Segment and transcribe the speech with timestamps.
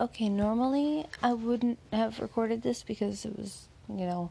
[0.00, 4.30] okay, normally I wouldn't have recorded this because it was, you know,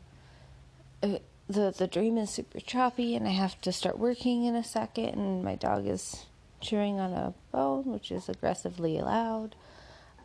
[1.01, 4.63] it, the the dream is super choppy and I have to start working in a
[4.63, 6.25] second and my dog is
[6.59, 9.55] chewing on a bone which is aggressively loud.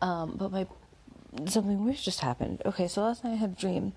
[0.01, 0.67] Um, but my
[1.47, 2.61] something weird just happened.
[2.65, 3.93] Okay, so last night I had a dream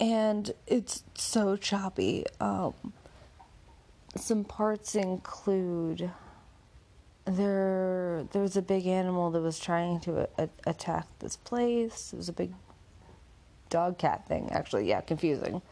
[0.00, 2.24] and it's so choppy.
[2.40, 2.74] Um,
[4.16, 6.10] some parts include
[7.24, 12.12] there there was a big animal that was trying to a- attack this place.
[12.12, 12.52] It was a big
[13.70, 14.88] dog cat thing actually.
[14.88, 15.62] Yeah, confusing.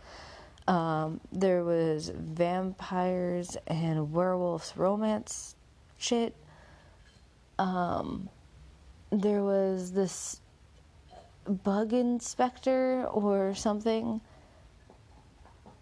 [0.69, 5.57] Um, there was vampires and werewolves romance
[5.99, 6.35] shit.
[7.59, 8.29] Um,
[9.11, 10.41] there was this
[11.47, 14.21] bug inspector or something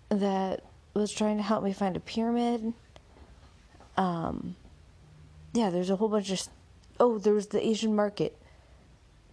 [0.09, 0.63] that
[0.95, 2.73] was trying to help me find a pyramid.
[3.97, 4.57] Um,
[5.59, 6.41] yeah, there's a whole bunch of.
[7.01, 8.39] Oh, there was the Asian market,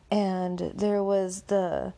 [0.09, 1.93] and there was the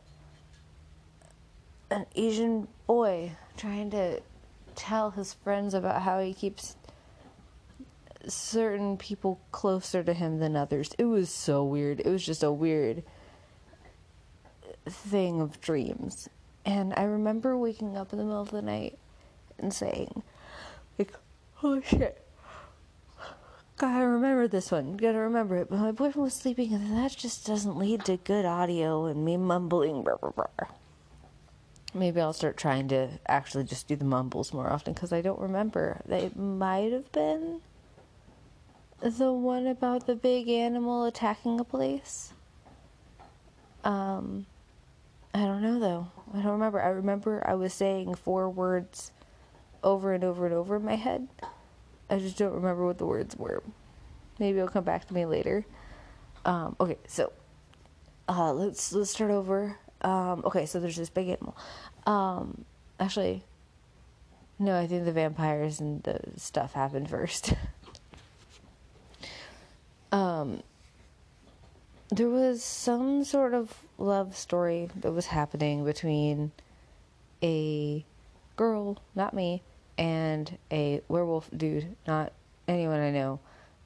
[1.90, 4.20] an Asian boy trying to
[4.74, 6.76] tell his friends about how he keeps
[8.26, 10.94] certain people closer to him than others.
[10.98, 12.00] It was so weird.
[12.00, 13.04] It was just a weird
[14.86, 16.28] thing of dreams.
[16.66, 18.98] And I remember waking up in the middle of the night
[19.58, 20.22] and saying,
[20.98, 21.14] like,
[21.54, 22.27] holy shit.
[23.78, 24.96] Gotta remember this one.
[24.96, 25.70] Gotta remember it.
[25.70, 29.36] But my boyfriend was sleeping, and that just doesn't lead to good audio and me
[29.36, 30.02] mumbling.
[30.02, 30.68] Blah, blah, blah.
[31.94, 35.38] Maybe I'll start trying to actually just do the mumbles more often because I don't
[35.38, 36.02] remember.
[36.08, 37.60] It might have been
[39.00, 42.32] the one about the big animal attacking a place.
[43.84, 44.46] Um,
[45.32, 46.08] I don't know though.
[46.34, 46.82] I don't remember.
[46.82, 49.12] I remember I was saying four words
[49.84, 51.28] over and over and over in my head.
[52.10, 53.62] I just don't remember what the words were.
[54.38, 55.66] Maybe it'll come back to me later.
[56.44, 57.32] Um, okay, so
[58.28, 59.76] uh, let's let's start over.
[60.02, 61.56] Um, okay, so there's this big animal.
[62.06, 62.64] Um,
[63.00, 63.42] actually,
[64.58, 67.54] no, I think the vampires and the stuff happened first.
[70.12, 70.62] um,
[72.10, 76.52] there was some sort of love story that was happening between
[77.42, 78.04] a
[78.56, 79.62] girl, not me,
[79.98, 82.32] and a werewolf dude, not
[82.66, 83.40] anyone I know.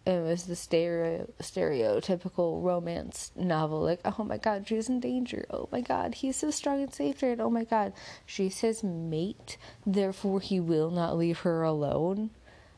[0.05, 5.47] It was the stereo stereotypical romance novel, like, oh my god, she's in danger.
[5.51, 7.93] Oh my god, he's so strong and saved her, and oh my god,
[8.27, 9.56] she's his mate,
[9.87, 12.31] therefore he will not leave her alone.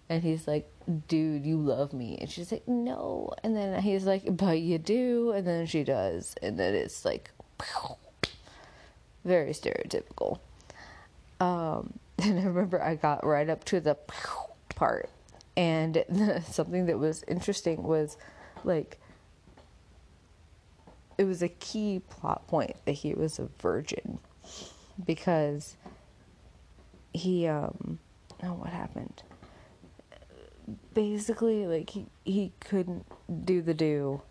[0.09, 0.71] And he's like,
[1.09, 2.19] dude, you love me.
[2.21, 3.33] And she's like, no.
[3.43, 5.33] And then he's like, but you do.
[5.33, 6.35] And then she does.
[6.43, 7.31] And then it's like,
[9.25, 10.41] very stereotypical.
[11.41, 13.97] Um, and I remember I got right up to the
[14.75, 15.11] part,
[15.57, 16.05] and
[16.47, 18.17] something that was interesting was
[18.63, 18.99] like
[21.19, 24.19] it was a key plot point that he was a virgin.
[25.05, 25.77] Because
[27.13, 27.99] he um
[28.43, 29.23] oh what happened?
[30.93, 33.07] Basically like he he couldn't
[33.45, 34.23] do the do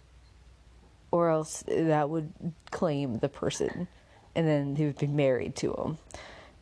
[1.11, 2.33] or else that would
[2.71, 3.88] claim the person.
[4.35, 5.97] And then he would be married to him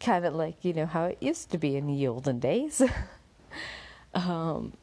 [0.02, 2.82] kind of like you know how it used to be in the olden days.
[4.14, 4.74] Um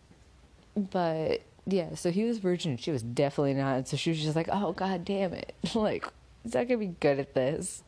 [0.74, 2.78] but yeah so he was virgin.
[2.78, 3.76] She was definitely not.
[3.76, 5.54] And so she was just like oh god damn it.
[5.74, 6.06] Like
[6.46, 7.82] is that gonna be good at this.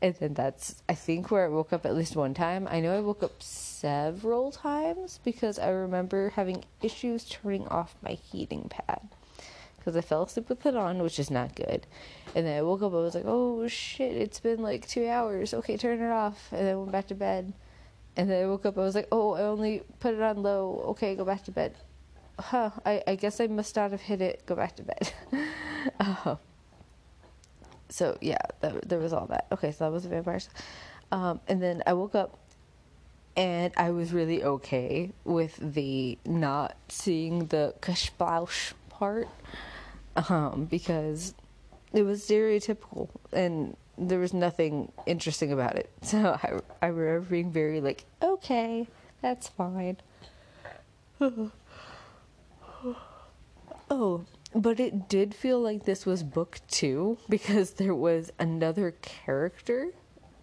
[0.00, 2.66] And then that's I think where I woke up at least one time.
[2.70, 8.12] I know I woke up several times because I remember having issues turning off my
[8.12, 9.06] heating pad
[9.90, 11.86] because I fell asleep with it on, which is not good.
[12.34, 15.52] And then I woke up, I was like, oh shit, it's been like two hours.
[15.52, 16.48] Okay, turn it off.
[16.52, 17.52] And then I went back to bed.
[18.16, 20.84] And then I woke up, I was like, oh, I only put it on low.
[20.90, 21.74] Okay, go back to bed.
[22.38, 24.46] Huh, I, I guess I must not have hit it.
[24.46, 25.12] Go back to bed.
[25.98, 26.36] uh,
[27.88, 29.46] so yeah, that, there was all that.
[29.50, 30.48] Okay, so that was the vampires.
[31.10, 32.38] Um, and then I woke up
[33.36, 39.28] and I was really okay with the not seeing the kashplaush part
[40.28, 41.34] um, because
[41.92, 45.90] it was stereotypical and there was nothing interesting about it.
[46.02, 48.88] So I, I remember being very like, okay,
[49.22, 49.98] that's fine.
[53.90, 54.24] oh,
[54.54, 59.92] but it did feel like this was book two because there was another character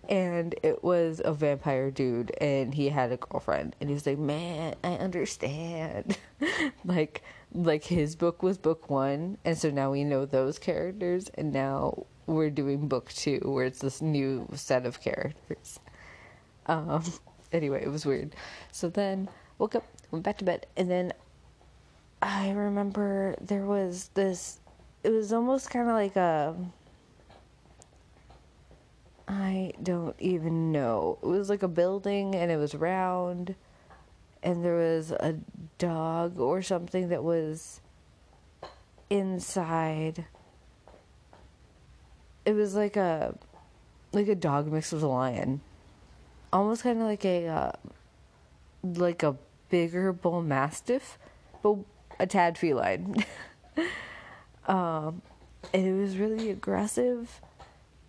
[0.09, 4.18] and it was a vampire dude and he had a girlfriend and he was like
[4.18, 6.18] man i understand
[6.85, 7.21] like
[7.53, 12.05] like his book was book one and so now we know those characters and now
[12.25, 15.79] we're doing book two where it's this new set of characters
[16.67, 17.03] um
[17.51, 18.35] anyway it was weird
[18.71, 21.11] so then woke up went back to bed and then
[22.21, 24.59] I remember there was this
[25.03, 26.55] it was almost kind of like a
[29.27, 31.19] I don't even know.
[31.21, 33.55] It was like a building and it was round
[34.44, 35.36] and there was a
[35.78, 37.81] dog or something that was
[39.10, 40.25] inside.
[42.45, 43.36] It was like a
[44.13, 45.62] like a dog mixed with a lion.
[46.54, 47.72] Almost kind of like a uh,
[48.84, 49.36] like a
[49.69, 51.18] bigger bull mastiff,
[51.62, 51.78] but
[52.19, 53.25] a tad feline.
[54.68, 55.22] um
[55.74, 57.42] and it was really aggressive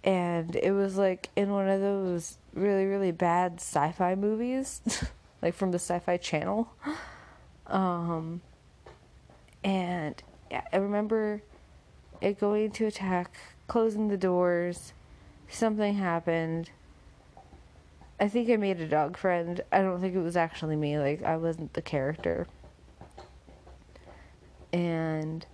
[0.05, 4.81] and it was like in one of those really really bad sci-fi movies
[5.43, 6.69] like from the sci-fi channel.
[7.67, 8.41] Um
[9.63, 11.43] and yeah, i remember
[12.23, 13.37] it going to attack
[13.67, 14.95] closing the doors
[15.51, 16.71] something happened.
[18.19, 19.61] I think i made a dog friend.
[19.71, 22.47] I don't think it was actually me like i wasn't the character.
[24.73, 25.45] And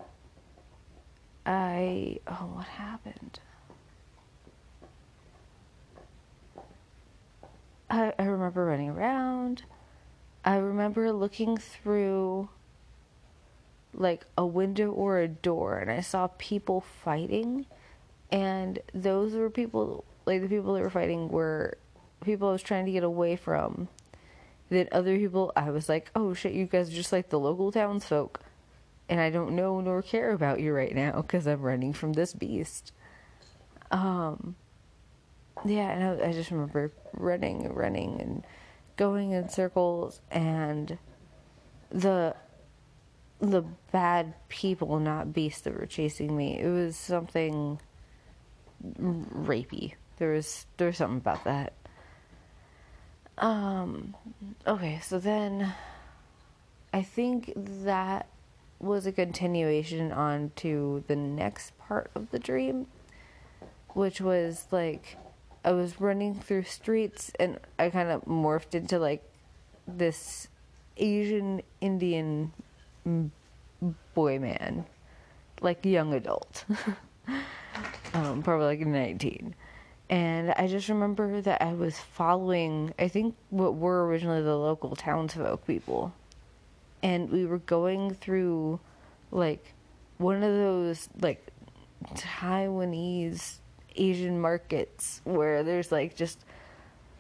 [1.45, 3.41] i oh what happened?
[7.91, 9.63] I, I remember running around.
[10.45, 12.49] I remember looking through
[13.95, 17.67] like a window or a door and I saw people fighting
[18.31, 21.79] and those were people like the people that were fighting were
[22.25, 23.89] people I was trying to get away from.
[24.71, 27.71] Then other people I was like, "Oh shit, you guys are just like the local
[27.71, 28.41] townsfolk."
[29.09, 32.33] And I don't know nor care about you right now because I'm running from this
[32.33, 32.93] beast.
[33.91, 34.57] Um,
[35.65, 38.45] yeah, and I, I just remember running running and
[38.97, 40.99] going in circles and
[41.91, 42.35] the
[43.41, 43.63] the
[43.93, 46.59] bad people, not beasts, that were chasing me.
[46.59, 47.81] It was something
[48.99, 49.95] rapey.
[50.19, 51.73] There was there was something about that.
[53.39, 54.15] Um.
[54.67, 55.73] Okay, so then
[56.93, 58.29] I think that
[58.79, 62.87] was a continuation on to the next part of the dream,
[63.91, 65.17] which was like
[65.65, 69.23] I was running through streets and I kind of morphed into like
[69.87, 70.49] this
[70.97, 72.53] Asian Indian
[74.15, 74.85] boy man,
[75.61, 76.65] like young adult,
[78.15, 79.55] um, probably like 19.
[80.11, 84.95] And I just remember that I was following, I think, what were originally the local
[84.95, 86.13] townsfolk people.
[87.03, 88.81] And we were going through
[89.31, 89.73] like
[90.19, 91.47] one of those like
[92.15, 93.59] Taiwanese
[93.97, 96.45] Asian markets where there's like just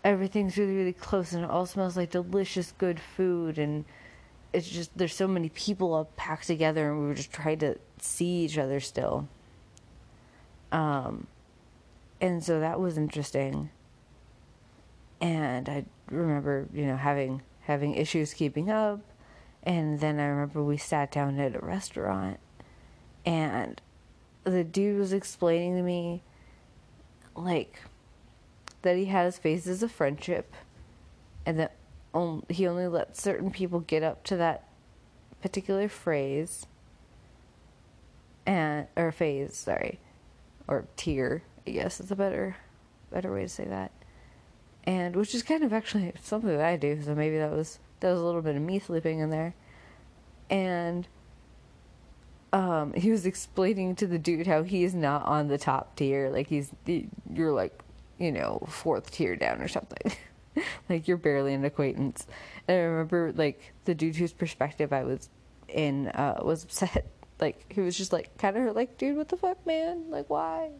[0.02, 3.84] everything's really really close and it all smells like delicious good food and
[4.52, 7.76] it's just there's so many people all packed together and we were just trying to
[7.98, 9.28] see each other still.
[10.70, 11.26] Um
[12.20, 13.70] and so that was interesting.
[15.20, 19.00] And i remember you know having having issues keeping up.
[19.62, 22.38] And then i remember we sat down at a restaurant
[23.24, 23.80] and
[24.44, 26.22] the dude was explaining to me
[27.36, 27.80] like
[28.82, 30.52] that he has phases of friendship
[31.46, 31.74] and that
[32.48, 34.68] he only lets certain people get up to that
[35.42, 36.66] particular phrase
[38.46, 39.98] and or phase sorry
[40.68, 42.56] or tier i guess is a better
[43.14, 43.92] better way to say that.
[44.82, 48.10] And which is kind of actually something that i do so maybe that was that
[48.10, 49.54] was a little bit of me sleeping in there.
[50.50, 51.08] And
[52.54, 56.30] um, he was explaining to the dude how he is not on the top tier.
[56.30, 57.76] Like he's, you're like,
[58.16, 60.12] you know, fourth tier down or something.
[60.88, 62.28] like you're barely an acquaintance.
[62.68, 65.28] And I remember like the dude whose perspective I was
[65.66, 67.06] in uh, was upset.
[67.40, 70.08] Like he was just like kind of like, dude, what the fuck, man?
[70.08, 70.70] Like why?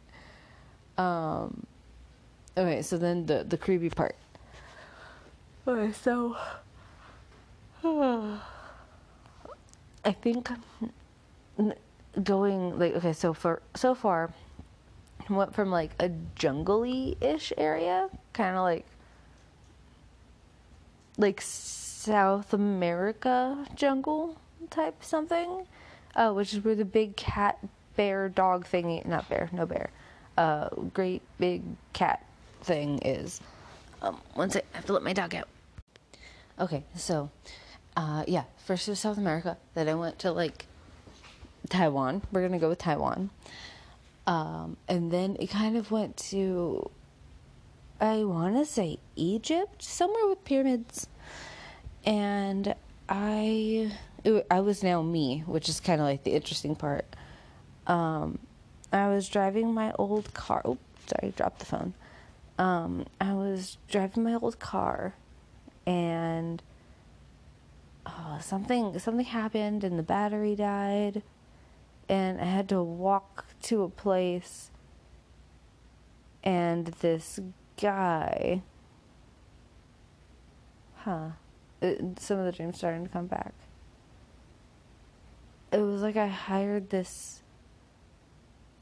[0.97, 1.67] Um.
[2.57, 4.15] Okay, so then the the creepy part.
[5.67, 6.37] Okay, so.
[10.05, 10.49] I think
[12.23, 14.33] going like okay so for so far
[15.31, 18.87] went from like a jungly ish area kind of like
[21.17, 24.37] like south america jungle
[24.71, 25.67] type something
[26.17, 27.59] uh, which is where the big cat
[27.97, 29.91] bear dog thingy not bear no bear
[30.37, 32.25] uh great big cat
[32.63, 33.41] thing is.
[34.03, 35.49] Um one sec i have to let my dog out.
[36.59, 37.31] Okay so
[37.97, 40.67] uh yeah first to south america then i went to like
[41.75, 42.23] Taiwan.
[42.33, 43.31] We're gonna go with Taiwan.
[44.27, 46.91] Um, and then it kind of went to,
[48.01, 51.09] I want to say Egypt, somewhere with pyramids.
[52.07, 52.75] And
[53.09, 53.93] I,
[54.25, 57.05] it, I was now me, which is kind of like the interesting part.
[57.87, 58.39] Um,
[58.93, 60.63] I was driving my old car.
[60.65, 61.95] Oh, sorry, dropped the phone.
[62.59, 65.15] Um, I was driving my old car,
[65.87, 66.63] and
[68.07, 71.23] oh, something something happened, and the battery died
[72.09, 74.71] and I had to walk to a place,
[76.43, 77.41] and this
[77.81, 78.63] guy,
[80.97, 81.31] huh?
[81.81, 83.53] It, some of the dreams starting to come back.
[85.73, 87.43] It was like I hired this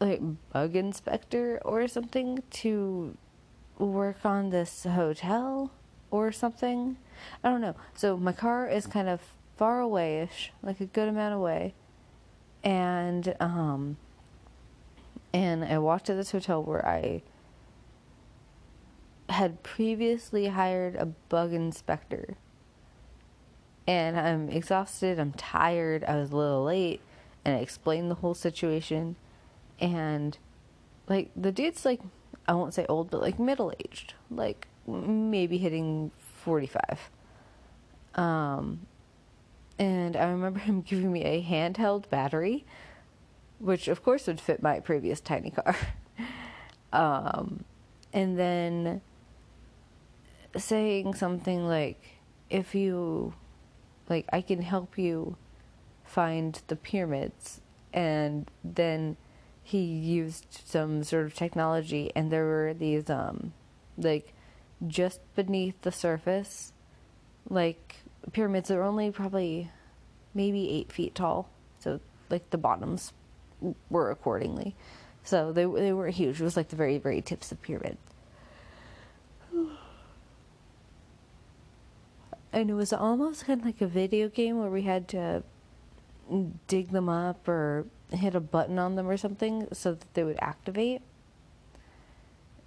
[0.00, 0.20] like
[0.52, 3.16] bug inspector or something to
[3.78, 5.70] work on this hotel
[6.10, 6.96] or something.
[7.42, 7.76] I don't know.
[7.94, 9.20] So my car is kind of
[9.56, 11.74] far away ish, like a good amount away.
[12.64, 13.96] And um
[15.32, 17.22] and I walked to this hotel where I
[19.28, 22.36] had previously hired a bug inspector.
[23.86, 27.00] And I'm exhausted, I'm tired, I was a little late,
[27.44, 29.16] and I explained the whole situation
[29.80, 30.38] and
[31.08, 32.00] like the dude's like
[32.46, 37.10] I won't say old, but like middle aged, like maybe hitting forty five.
[38.14, 38.86] Um,
[39.78, 42.64] and I remember him giving me a handheld battery,
[43.58, 45.76] which of course would fit my previous tiny car.
[46.92, 47.64] um,
[48.12, 49.00] and then
[50.56, 52.02] saying something like,
[52.50, 53.34] if you,
[54.08, 55.36] like, I can help you
[56.04, 57.62] find the pyramids,
[57.92, 59.16] and then
[59.62, 63.52] he used some sort of technology and there were these um
[63.96, 64.32] like
[64.86, 66.72] just beneath the surface
[67.48, 67.96] like
[68.32, 69.70] pyramids are only probably
[70.34, 71.48] maybe eight feet tall
[71.78, 72.00] so
[72.30, 73.12] like the bottoms
[73.90, 74.74] were accordingly
[75.24, 77.96] so they they were huge it was like the very very tips of pyramid
[82.52, 85.42] and it was almost kind of like a video game where we had to
[86.66, 90.38] dig them up or hit a button on them or something so that they would
[90.40, 91.00] activate.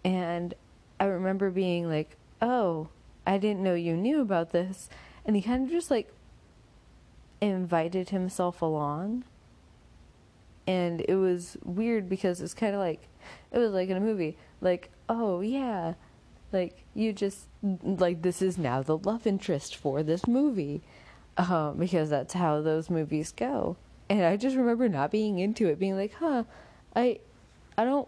[0.04, 0.54] And
[1.00, 2.90] I remember being like, oh,
[3.26, 4.90] I didn't know you knew about this.
[5.26, 6.12] And he kind of just like
[7.42, 9.24] invited himself along.
[10.68, 13.08] And it was weird because it's kind of like,
[13.52, 14.38] it was like in a movie.
[14.62, 15.94] Like, oh, yeah.
[16.52, 20.82] Like, you just, like, this is now the love interest for this movie.
[21.38, 23.76] Uh, because that's how those movies go
[24.10, 26.44] and I just remember not being into it, being like, "Huh,
[26.96, 27.20] I,
[27.78, 28.08] I don't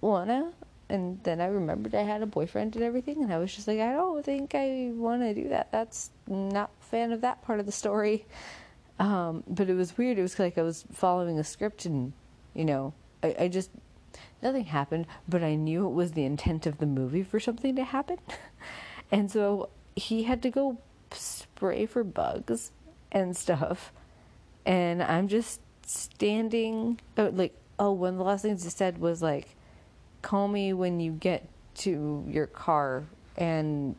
[0.00, 0.52] wanna."
[0.92, 3.80] And then I remembered I had a boyfriend and everything, and I was just like,
[3.80, 5.72] "I don't think I want to do that.
[5.72, 8.26] That's not a fan of that part of the story."
[8.98, 10.18] Um, but it was weird.
[10.18, 12.12] It was like I was following a script, and
[12.54, 13.70] you know, I, I just
[14.42, 17.84] nothing happened, but I knew it was the intent of the movie for something to
[17.84, 18.18] happen,
[19.10, 20.78] and so he had to go
[21.10, 22.72] spray for bugs
[23.10, 23.92] and stuff
[24.64, 27.00] and I'm just standing.
[27.16, 29.56] Oh, like, oh, one of the last things he said was like,
[30.22, 33.04] "Call me when you get to your car,
[33.36, 33.96] and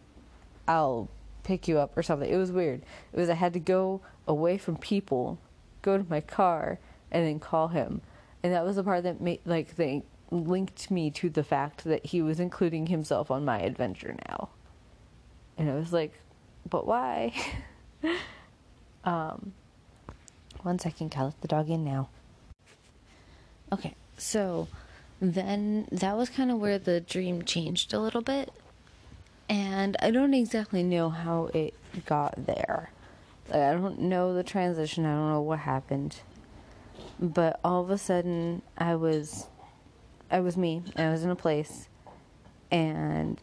[0.67, 1.09] I'll
[1.43, 2.81] pick you up or something." It was weird.
[3.11, 5.37] It was I had to go away from people,
[5.81, 6.79] go to my car,
[7.11, 8.01] and then call him,
[8.41, 12.05] and that was the part that made like they linked me to the fact that
[12.07, 14.49] he was including himself on my adventure now.
[15.57, 16.13] And I was like,
[16.69, 17.33] but why?
[19.03, 19.53] um,
[20.61, 22.09] one second, I'll let the dog in now.
[23.71, 24.67] Okay, so
[25.23, 28.51] then that was kind of where the dream changed a little bit.
[29.49, 31.73] And I don't exactly know how it
[32.05, 32.91] got there.
[33.49, 36.21] Like, I don't know the transition, I don't know what happened.
[37.19, 39.47] But all of a sudden, I was.
[40.31, 40.81] I was me.
[40.95, 41.87] I was in a place.
[42.71, 43.39] And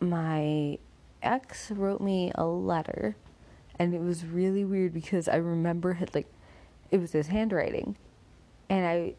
[0.00, 0.78] my
[1.22, 3.14] ex wrote me a letter
[3.78, 6.26] and it was really weird because I remember it like
[6.90, 7.96] it was his handwriting,
[8.68, 9.14] and I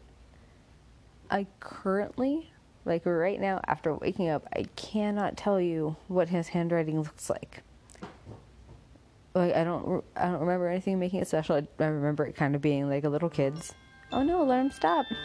[1.30, 2.50] I currently
[2.84, 7.62] like right now after waking up I cannot tell you what his handwriting looks like.
[9.34, 11.56] Like I don't I don't remember anything making it special.
[11.56, 13.74] I, I remember it kind of being like a little kid's.
[14.12, 15.06] Oh no, him stop.
[15.10, 15.18] I'm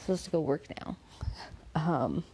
[0.00, 0.96] supposed to go work now.
[1.74, 2.24] Um.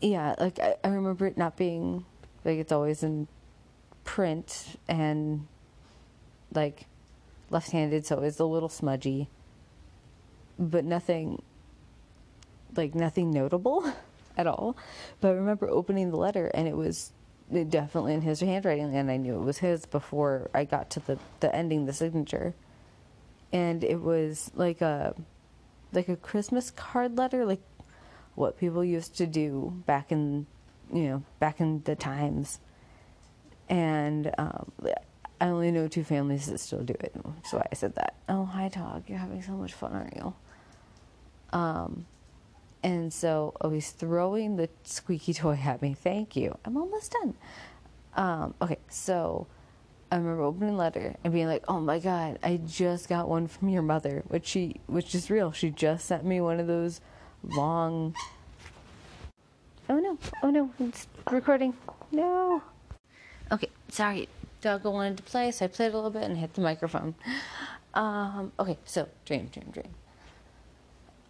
[0.00, 2.04] Yeah, like I, I remember it not being
[2.44, 3.26] like it's always in
[4.04, 5.48] print and
[6.54, 6.86] like
[7.50, 9.28] left-handed, so it's a little smudgy,
[10.58, 11.42] but nothing
[12.76, 13.92] like nothing notable
[14.36, 14.76] at all.
[15.20, 17.12] But I remember opening the letter and it was
[17.68, 21.18] definitely in his handwriting, and I knew it was his before I got to the
[21.40, 22.54] the ending, the signature,
[23.52, 25.14] and it was like a
[25.92, 27.62] like a Christmas card letter, like
[28.34, 30.46] what people used to do back in
[30.92, 32.60] you know back in the times
[33.68, 34.70] and um,
[35.40, 37.12] I only know two families that still do it.
[37.14, 38.14] That's why I said that.
[38.28, 39.04] Oh, hi, dog.
[39.06, 40.34] You're having so much fun, aren't you?
[41.52, 42.06] Um,
[42.82, 45.94] and so, oh, he's throwing the squeaky toy at me.
[45.94, 46.56] Thank you.
[46.64, 47.34] I'm almost done.
[48.14, 49.46] Um, okay, so
[50.10, 53.46] I remember opening the letter and being like, "Oh my god, I just got one
[53.46, 55.52] from your mother," which she, which is real.
[55.52, 57.00] She just sent me one of those
[57.44, 58.14] long.
[59.88, 60.18] Oh no!
[60.42, 60.70] Oh no!
[60.78, 61.74] It's recording.
[62.10, 62.62] No.
[63.52, 64.28] Okay, sorry.
[64.60, 67.14] Doggo wanted to play, so I played a little bit and hit the microphone.
[67.94, 69.88] Um, okay, so dream, dream, dream.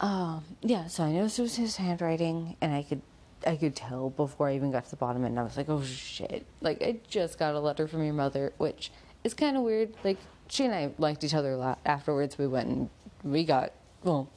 [0.00, 3.02] Um, yeah, so I noticed it was his handwriting, and I could
[3.46, 5.82] I could tell before I even got to the bottom, and I was like, oh
[5.82, 6.44] shit.
[6.60, 8.90] Like, I just got a letter from your mother, which
[9.24, 9.94] is kind of weird.
[10.02, 11.78] Like, she and I liked each other a lot.
[11.84, 12.90] Afterwards, we went and
[13.22, 14.28] we got, well,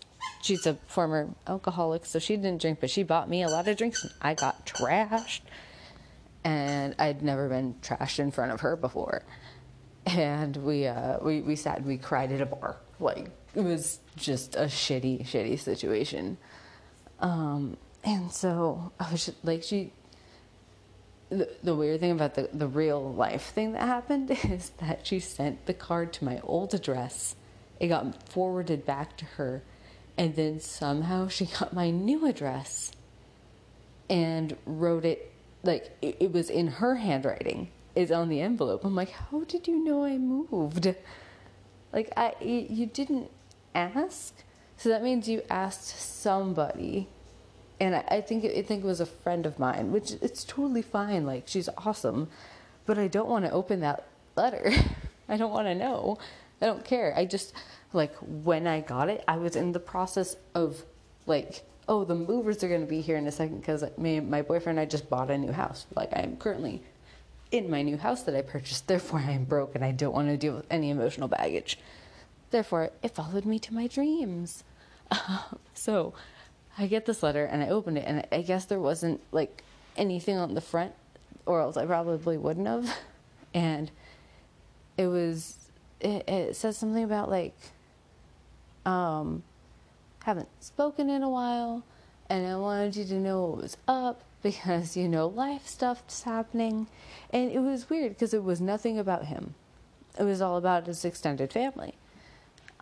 [0.42, 3.78] she's a former alcoholic, so she didn't drink, but she bought me a lot of
[3.78, 5.42] drinks, and I got trashed.
[6.44, 9.24] And I'd never been trashed in front of her before.
[10.08, 12.78] And we, uh, we, we sat and we cried at a bar.
[13.00, 16.38] Like, it was just a shitty, shitty situation.
[17.20, 19.94] Um, and so I was just, like, she.
[21.30, 25.20] The, the weird thing about the, the real life thing that happened is that she
[25.20, 27.36] sent the card to my old address.
[27.80, 29.64] It got forwarded back to her.
[30.18, 32.92] And then somehow she got my new address
[34.10, 35.32] and wrote it
[35.64, 37.70] like it, it was in her handwriting.
[37.94, 38.86] Is on the envelope.
[38.86, 40.96] I'm like, how did you know I moved?
[41.92, 43.30] Like I, you didn't
[43.74, 44.44] ask,
[44.78, 47.08] so that means you asked somebody
[47.82, 50.84] and I, I think I think it was a friend of mine, which it's totally
[50.84, 51.26] fine.
[51.26, 52.30] Like she's awesome,
[52.86, 54.72] but I don't want to open that letter.
[55.28, 56.20] I don't want to know.
[56.62, 57.12] I don't care.
[57.18, 57.54] I just
[57.92, 60.84] like when I got it, I was in the process of
[61.26, 64.44] like, oh, the movers are going to be here in a second because me, my
[64.44, 65.88] boyfriend, and I just bought a new house.
[65.96, 66.84] Like I am currently
[67.52, 68.88] in my new house that I purchased.
[68.88, 71.80] Therefore, I am broke and I don't want to deal with any emotional baggage.
[72.52, 74.64] Therefore, it followed me to my dreams.
[75.74, 76.14] so
[76.78, 79.64] I get this letter and I opened it, and I guess there wasn't like
[79.98, 80.94] anything on the front,
[81.46, 82.94] or else I probably wouldn't have.
[83.54, 83.92] And
[84.98, 85.58] it was,
[86.00, 87.54] it, it says something about like,
[88.86, 89.44] um,
[90.24, 91.84] haven't spoken in a while,
[92.30, 96.88] and I wanted you to know what was up because you know life stuff's happening,
[97.34, 99.56] and it was weird because it was nothing about him.
[100.18, 101.96] It was all about his extended family.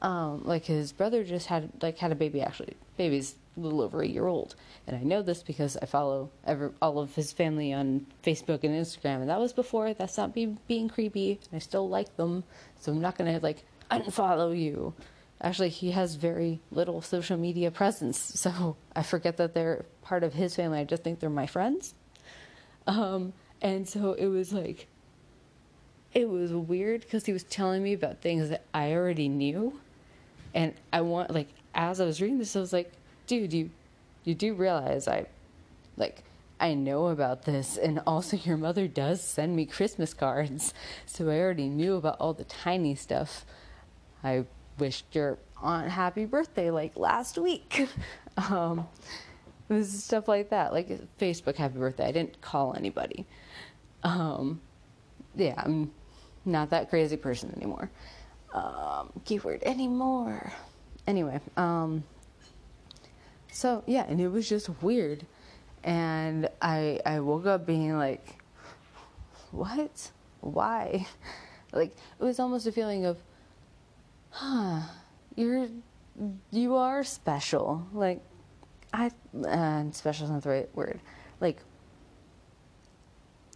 [0.01, 2.75] Um, like his brother just had like had a baby actually.
[2.95, 4.55] Baby's a little over a year old.
[4.88, 8.73] And I know this because I follow ever, all of his family on Facebook and
[8.73, 9.21] Instagram.
[9.21, 9.93] And that was before.
[9.93, 11.31] That's not be, being creepy.
[11.31, 12.43] And I still like them.
[12.79, 14.93] So I'm not to like unfollow you.
[15.41, 18.33] Actually, he has very little social media presence.
[18.39, 20.79] So I forget that they're part of his family.
[20.79, 21.93] I just think they're my friends.
[22.88, 24.88] Um, and so it was like,
[26.13, 29.79] it was weird because he was telling me about things that I already knew.
[30.53, 32.91] And I want, like, as I was reading this, I was like,
[33.27, 33.69] dude, you
[34.23, 35.25] you do realize I
[35.97, 36.23] like
[36.59, 40.73] I know about this and also your mother does send me Christmas cards.
[41.05, 43.45] So I already knew about all the tiny stuff.
[44.23, 44.45] I
[44.77, 47.88] wished your aunt happy birthday like last week.
[48.49, 48.88] um
[49.69, 52.07] it was stuff like that, like Facebook happy birthday.
[52.07, 53.25] I didn't call anybody.
[54.03, 54.62] Um
[55.35, 55.91] yeah, I'm
[56.45, 57.89] not that crazy person anymore.
[58.53, 60.51] Um keyword anymore.
[61.07, 62.03] Anyway, um
[63.51, 65.25] so yeah, and it was just weird.
[65.83, 68.41] And I I woke up being like,
[69.51, 70.12] what?
[70.41, 71.07] Why?
[71.71, 73.19] Like it was almost a feeling of,
[74.31, 74.81] huh,
[75.35, 75.67] you're
[76.49, 77.85] you are special.
[77.93, 78.23] Like
[78.91, 79.12] I
[79.45, 80.99] and special is not the right word.
[81.39, 81.62] Like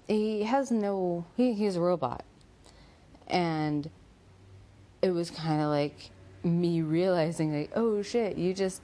[0.08, 2.24] he has no he, he's a robot.
[3.28, 3.90] And
[5.04, 6.10] it was kind of like
[6.44, 8.82] me realizing like, oh shit, you just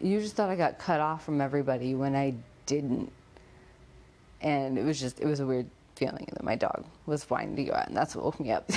[0.00, 2.34] you just thought I got cut off from everybody when I
[2.66, 3.10] didn't.
[4.40, 7.64] And it was just, it was a weird feeling that my dog was wanting to
[7.64, 8.70] go out, and that's what woke me up.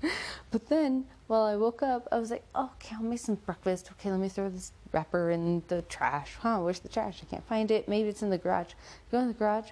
[0.50, 3.90] but then, while I woke up, I was like, oh, okay, I'll make some breakfast.
[3.92, 6.36] Okay, let me throw this wrapper in the trash.
[6.40, 7.20] Huh, where's the trash?
[7.22, 7.86] I can't find it.
[7.86, 8.72] Maybe it's in the garage.
[9.10, 9.70] Go in the garage,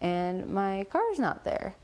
[0.00, 1.74] and my car's not there.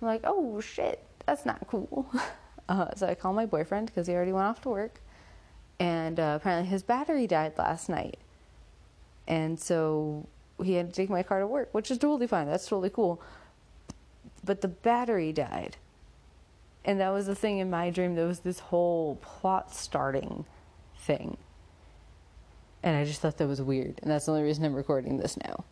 [0.00, 2.06] I'm like, oh, shit, that's not cool.
[2.68, 5.00] Uh, so I call my boyfriend because he already went off to work
[5.78, 8.18] and uh, apparently his battery died last night.
[9.28, 10.26] And so
[10.62, 12.46] he had to take my car to work, which is totally fine.
[12.46, 13.20] That's totally cool.
[14.44, 15.76] But the battery died.
[16.84, 18.14] And that was the thing in my dream.
[18.14, 20.44] There was this whole plot starting
[20.96, 21.36] thing.
[22.82, 23.98] And I just thought that was weird.
[24.02, 25.64] And that's the only reason I'm recording this now.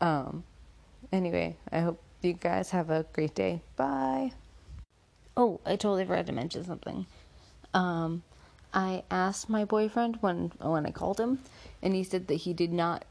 [0.00, 0.44] Um,
[1.12, 3.62] anyway, I hope you guys have a great day.
[3.76, 4.32] Bye.
[5.36, 7.06] Oh, I totally forgot to mention something.
[7.72, 8.22] Um,
[8.72, 11.40] I asked my boyfriend when when I called him,
[11.82, 13.04] and he said that he did not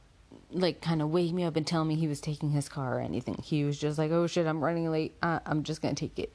[0.51, 3.01] like kind of wake me up and tell me he was taking his car or
[3.01, 3.36] anything.
[3.43, 5.15] He was just like, "Oh shit, I'm running late.
[5.21, 6.34] Uh, I'm just gonna take it."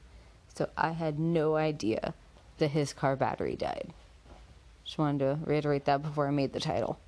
[0.53, 2.13] So I had no idea
[2.57, 3.93] that his car battery died.
[4.85, 6.99] Just wanted to reiterate that before I made the title.